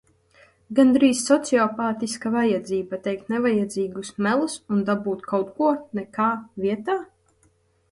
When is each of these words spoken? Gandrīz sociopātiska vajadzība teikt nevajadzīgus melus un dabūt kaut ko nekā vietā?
Gandrīz 0.77 1.19
sociopātiska 1.27 2.31
vajadzība 2.37 2.99
teikt 3.09 3.29
nevajadzīgus 3.35 4.11
melus 4.29 4.57
un 4.77 4.83
dabūt 4.89 5.25
kaut 5.35 5.55
ko 5.61 5.71
nekā 6.01 6.33
vietā? 6.67 7.01